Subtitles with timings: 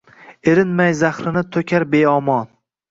[0.53, 2.55] Erinmay zahrini to’kar beomon.